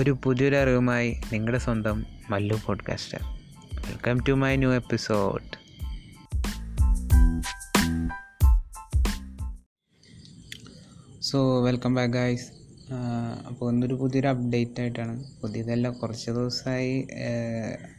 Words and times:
ഒരു 0.00 0.18
പുതിയൊരു 0.24 0.56
അറിവുമായി 0.56 1.16
നിങ്ങളുടെ 1.32 1.58
സ്വന്തം 1.58 2.06
Mallu 2.30 2.60
podcaster 2.66 3.18
welcome 3.88 4.20
to 4.28 4.32
my 4.32 4.56
new 4.56 4.72
episode 4.72 5.60
so 11.20 11.64
welcome 11.64 11.94
back 11.94 12.12
guys 12.12 12.50
അപ്പോൾ 13.48 13.72
ഇന്നൊരു 13.72 13.94
പുതിയൊരു 13.94 14.28
അപ്ഡേറ്റ് 14.28 14.80
ആയിട്ടാണ്. 14.80 15.24
പുതിയതല്ല 15.42 15.90
കുറച്ച് 15.90 16.30
ദിവസമായി 16.30 17.08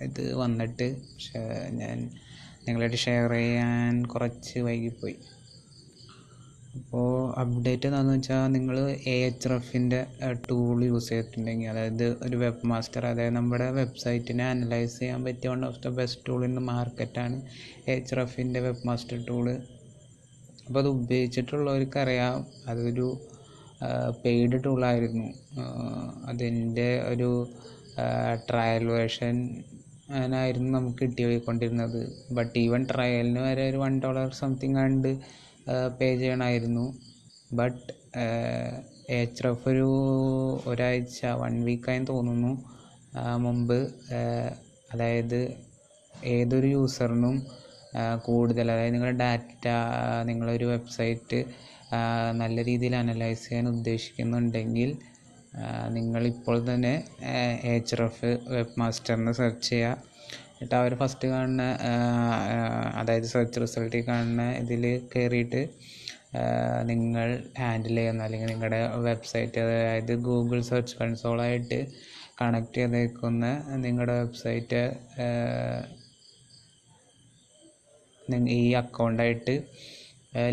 ഇത് 0.02 0.34
വന്നിട്ട്. 0.34 0.96
പക്ഷേ 0.96 1.40
ഞാൻ 1.70 2.10
നിങ്ങളായിട്ട് 2.68 2.98
ഷെയർ 2.98 3.32
ചെയ്യാൻ 3.32 4.06
കുറച്ച് 4.06 4.60
വൈകിപ്പോയി. 4.60 5.16
അപ്പോൾ 6.80 7.08
അപ്ഡേറ്റ് 7.40 7.88
എന്താണെന്ന് 7.88 8.14
വെച്ചാൽ 8.14 8.44
നിങ്ങൾ 8.48 8.78
എ 9.08 9.16
എച്ച് 9.28 9.50
റഫിന്റെ 9.50 10.00
ടൂൾ 10.50 10.84
യൂസ് 10.86 11.10
ചെയ്തിട്ടുണ്ടെങ്കിൽ 11.10 11.70
അതായത് 11.70 12.06
ഒരു 12.24 12.38
വെബ് 12.38 12.68
മാസ്റ്റർ 12.68 13.06
അതായത് 13.06 13.36
നമ്മുടെ 13.36 13.68
വെബ്സൈറ്റിനെ 13.72 14.46
അനലൈസ് 14.50 15.00
ചെയ്യാൻ 15.00 15.24
പറ്റിയ 15.24 15.50
one 15.50 15.66
of 15.66 15.82
the 15.86 15.90
best 15.90 16.22
tool 16.28 16.46
in 16.46 16.56
മാർക്കറ്റാണ് 16.66 17.38
എ 17.88 17.96
എച്ച് 17.96 18.16
റഫിന്റെ 18.16 18.60
വെബ് 18.60 18.88
മാസ്റ്റർ 18.88 19.20
ടൂൾ 19.28 19.48
അപ്പോൾ 20.68 20.80
അത് 20.80 20.88
ഉപയോഗിച്ചിട്ടുള്ളവർക്കറിയാം 20.88 22.38
അതൊരു 22.68 23.08
പെയ്ഡ് 24.26 24.64
ടൂളായിരുന്നു 24.66 25.28
അതിന്റെ 26.26 26.90
ഒരു 27.08 27.30
ട്രയൽ 28.50 28.84
വേർഷൻ 28.88 29.36
ആയിരുന്നു 30.36 30.70
നമുക്ക് 30.78 30.98
കിട്ടിക്കൊണ്ടിരുന്നത്. 31.02 32.02
ബട്ട് 32.32 32.60
ഈവൻ 32.60 32.82
ട്രയലിന് 32.92 33.40
വരെ 33.40 33.70
ഒരു 33.70 33.78
വൺ 33.78 33.94
ഡോളർ 34.00 34.30
സംതിങ് 34.34 34.78
ആണ്ട് 34.78 35.12
പേ 36.00 36.08
ചെയ്യണമായിരുന്നു 36.18 36.86
ബട്ട് 37.54 37.88
എച്ച് 39.10 39.44
റഫ് 39.46 39.68
ഒരു 39.70 39.88
ഒരാഴ്ച 40.66 41.20
വൺ 41.42 41.54
വീക്കായെന്ന് 41.64 42.08
തോന്നുന്നു. 42.08 42.52
മുമ്പ് 43.38 43.80
അതായത് 44.94 45.42
ഏതൊരു 46.32 46.68
യൂസറിനും 46.68 47.36
കൂടുതൽ 48.22 48.68
അതായത് 48.72 48.94
നിങ്ങളുടെ 48.94 49.18
ഡാറ്റ 49.18 49.66
നിങ്ങളൊരു 50.24 50.66
വെബ്സൈറ്റ് 50.66 51.40
നല്ല 52.34 52.58
രീതിയിൽ 52.64 52.96
അനലൈസ് 52.96 53.44
ചെയ്യാൻ 53.48 53.68
ഉദ്ദേശിക്കുന്നുണ്ടെങ്കിൽ 53.68 54.92
നിങ്ങളിപ്പോൾ 55.90 56.58
തന്നെ 56.70 56.94
എച്ച് 57.74 57.96
റഫ് 58.02 58.32
വെബ് 58.48 58.78
മാസ്റ്ററിന് 58.80 59.34
സെർച്ച് 59.34 59.70
ചെയ്യുക 59.70 59.98
എന്നിട്ട് 60.62 60.76
അവർ 60.76 60.94
ഫസ്റ്റ് 60.96 61.28
കാണുന്ന 61.28 61.64
അതായത് 62.98 63.26
സെർച്ച് 63.26 63.60
റിസൾട്ടിൽ 63.60 64.02
കാണുന്ന 64.08 64.44
ഇതിൽ 64.58 64.84
കയറിയിട്ട് 65.14 65.62
നിങ്ങൾ 66.84 67.30
ഹാൻഡിൽ 67.58 67.96
ചെയ്യുന്ന 67.96 68.22
അല്ലെങ്കിൽ 68.24 68.50
നിങ്ങളുടെ 68.50 68.82
വെബ്സൈറ്റ് 69.06 69.60
അതായത് 69.60 70.14
ഗൂഗിൾ 70.20 70.60
സെർച്ച് 70.62 70.94
കൺസോളായിട്ട് 71.02 71.80
കണക്ട് 72.42 72.78
ചെയ്തേക്കുന്ന 72.78 73.48
നിങ്ങളുടെ 73.78 74.18
വെബ്സൈറ്റ് 74.20 74.84
ഈ 78.56 78.62
അക്കൗണ്ടായിട്ട് 78.74 79.56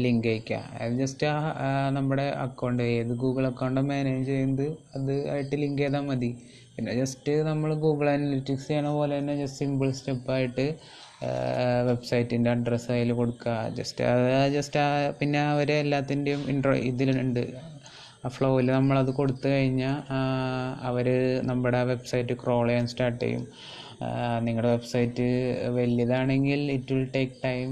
ലിങ്ക് 0.04 0.28
അയക്കുക 0.30 0.60
അത് 0.84 0.94
ജസ്റ്റ് 1.00 1.26
ആ 1.32 1.68
നമ്മുടെ 1.96 2.26
അക്കൗണ്ട് 2.44 2.82
ഏത് 2.94 3.12
ഗൂഗിൾ 3.22 3.44
അക്കൗണ്ട് 3.50 3.80
മാനേജ് 3.90 4.26
ചെയ്യുന്നത് 4.30 4.66
അത് 4.96 5.12
ആയിട്ട് 5.32 5.56
ലിങ്ക് 5.62 5.82
ചെയ്താൽ 5.82 6.04
മതി. 6.08 6.30
പിന്നെ 6.76 6.92
ജസ്റ്റ് 7.00 7.32
നമ്മൾ 7.50 7.70
ഗൂഗിൾ 7.84 8.06
അനലിറ്റിക്സ് 8.14 8.66
ചെയ്യണ 8.70 8.88
പോലെ 8.96 9.14
തന്നെ 9.18 9.34
ജസ്റ്റ് 9.42 9.60
സിമ്പിൾ 9.62 9.88
സ്റ്റെപ്പായിട്ട് 9.98 10.66
വെബ്സൈറ്റിന്റെ 11.88 12.50
അഡ്രസ്സ് 12.54 12.90
അതിൽ 12.94 13.10
കൊടുക്കുക 13.20 13.54
ജസ്റ്റ് 13.78 14.02
അത് 14.10 14.26
ജസ്റ്റ് 14.56 14.78
ആ 14.84 14.88
പിന്നെ 15.20 15.40
അവർ 15.52 15.70
എല്ലാത്തിന്റെയും 15.82 16.42
ഇൻട്രോ 16.52 16.74
ഇതിലുണ്ട്. 16.90 17.42
ആ 18.24 18.28
ഫ്ലോയിൽ 18.36 18.68
നമ്മളത് 18.76 19.10
കൊടുത്തു 19.18 19.48
കഴിഞ്ഞാൽ 19.54 19.96
അവർ 20.88 21.08
നമ്മുടെ 21.50 21.80
വെബ്സൈറ്റ് 21.90 22.36
ക്രോൾ 22.42 22.64
ചെയ്യാൻ 22.68 22.86
സ്റ്റാർട്ട് 22.92 23.20
ചെയ്യും. 23.24 23.44
നിങ്ങളുടെ 24.46 24.70
website 24.76 25.26
വലിയതാണെങ്കിൽ 25.78 26.60
it 26.76 26.92
will 26.96 27.06
take 27.16 27.36
time 27.46 27.68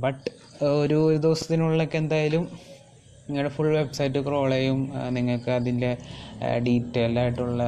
but 0.00 0.28
ഒരു 0.62 0.98
ഒരു 1.06 1.16
ദിവസത്തിനുള്ളിലൊക്കെ 1.16 1.98
എന്തായാലും 1.98 2.44
നിങ്ങളുടെ 3.28 3.50
ഫുൾ 3.54 3.68
വെബ്സൈറ്റ് 3.76 4.18
ക്രോൾ 4.18 4.50
ചെയ്യും. 4.50 4.80
നിങ്ങൾക്ക് 5.10 5.50
അതിന്റെ 5.50 5.90
ഡീറ്റെയിൽഡ് 6.58 7.18
ആയിട്ടുള്ള 7.18 7.62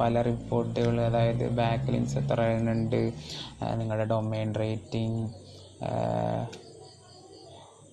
പല 0.00 0.22
റിപ്പോർട്ടുകൾ 0.22 1.00
അതായത് 1.00 1.48
ബാക്ക് 1.50 1.90
ലിങ്ക്സ് 1.92 2.18
എത്ര 2.18 2.40
ഉണ്ട് 2.74 3.00
നിങ്ങളുടെ 3.76 4.04
domain 4.04 4.54
rating 4.54 5.22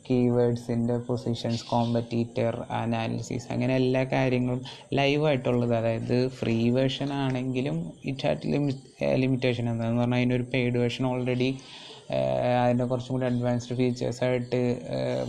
കീവേഡ്സിന്റെ 0.09 0.97
positions 0.97 1.65
competitor 1.65 2.53
analysis 2.71 3.47
അങ്ങനെ 3.51 3.75
എല്ലാ 3.75 4.03
കാര്യങ്ങളും 4.03 4.61
ലൈവായിട്ടുള്ളത് 4.93 5.75
അതായത് 5.75 6.27
ഫ്രീ 6.29 6.69
വേർഷൻ 6.69 7.13
ആണെങ്കിലും 7.13 7.77
ഇറ്റ് 8.05 8.25
ഹാറ്റ് 8.27 8.47
ലിമി 8.47 8.73
ലിമിറ്റേഷൻ 9.15 9.69
എന്താണെന്ന് 9.69 10.01
പറഞ്ഞാൽ 10.01 10.19
അതിനൊരു 10.19 10.43
പെയ്ഡ് 10.53 10.77
വേർഷൻ 10.77 11.05
ഓൾറെഡി 11.07 11.49
അതിന്റെ 12.61 12.85
കുറച്ചും 12.85 13.13
കൂടി 13.13 13.25
അഡ്വാൻസ്ഡ് 13.25 13.75
ഫീച്ചേഴ്സായിട്ട് 13.75 14.61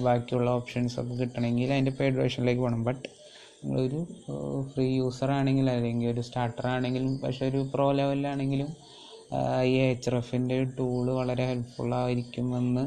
ബാക്കിയുള്ള 0.03 0.50
ഓപ്ഷൻസ് 0.50 0.97
ഒക്കെ 1.00 1.15
കിട്ടണമെങ്കിൽ 1.15 1.72
അതിന്റെ 1.72 1.91
പെയ്ഡ് 1.91 2.17
വേർഷനിലേക്ക് 2.17 2.61
പോകണം 2.61 2.84
ബട്ട് 2.84 3.06
നിങ്ങളൊരു 3.65 4.00
ഫ്രീ 4.72 4.87
യൂസർ 4.97 5.31
ആണെങ്കിൽ 5.31 5.71
അല്ലെങ്കിൽ 5.71 6.09
ഒരു 6.09 6.21
സ്റ്റാർട്ടർ 6.21 6.67
ആണെങ്കിലും 6.67 7.12
പക്ഷേ 7.25 7.45
ഒരു 7.49 7.61
പ്രോ 7.75 7.87
ലെവലിലാണെങ്കിലും 7.93 8.71
ഈ 9.65 9.75
എച്ച് 9.93 10.11
എഫിന്റെ 10.17 10.56
ടൂൾ 10.78 11.06
വളരെ 11.11 11.45
ഹെൽപ്ഫുള്ളായിരിക്കുമെന്ന് 11.47 12.84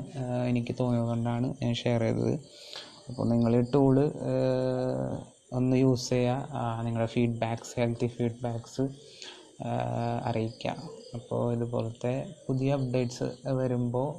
എനിക്ക് 0.49 0.75
തോന്നിയതുകൊണ്ടാണ് 0.79 1.47
ഞാൻ 1.63 1.73
ഷെയർ 1.73 2.01
ചെയ്തത്. 2.01 2.33
അപ്പോൾ 3.09 3.25
നിങ്ങൾ 3.29 3.51
ഈ 3.55 3.63
ടൂൾ 3.73 3.97
ഒന്ന് 5.53 5.75
യൂസ് 5.77 6.09
ചെയ്യുക. 6.09 6.81
നിങ്ങളുടെ 6.85 7.09
ഫീഡ്ബാക്ക്സ് 7.15 7.73
ഹെൽത്തി 7.79 8.07
ഫീഡ്ബാക്ക്സ് 8.07 8.85
അറിയിക്കാം. 10.23 10.77
അപ്പോൾ 11.13 11.53
ഇതുപോലത്തെ 11.53 12.35
പുതിയ 12.47 12.73
അപ്ഡേറ്റ്സ് 12.73 13.47
വരുമ്പോൾ 13.47 14.09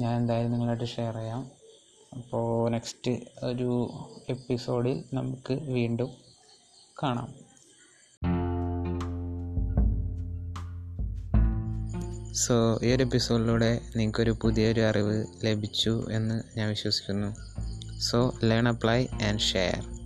ഞാൻ 0.00 0.16
എന്തായാലും 0.16 0.52
നിങ്ങളായിട്ട് 0.52 0.84
ഷെയർ 0.84 1.14
ചെയ്യാം. 1.16 1.50
അപ്പോൾ 2.16 2.70
നെക്സ്റ്റ് 2.70 3.10
ഒരു 3.44 3.90
എപ്പിസോഡിൽ 4.28 5.04
നമുക്ക് 5.14 5.54
വീണ്ടും 5.54 6.10
കാണാം. 7.02 7.48
സോ 12.34 12.80
ഈ 12.82 12.92
ഒരു 12.92 13.02
എപ്പിസോഡിലൂടെ 13.02 13.80
നിങ്ങൾക്കൊരു 13.96 14.36
പുതിയൊരു 14.42 14.80
അറിവ് 14.80 15.26
ലഭിച്ചു 15.44 16.06
എന്ന് 16.10 16.58
ഞാൻ 16.58 16.68
വിശ്വസിക്കുന്നു. 16.68 17.36
So 17.98 18.34
learn 18.44 18.68
apply 18.68 19.06
and 19.06 19.40
share 19.40 19.97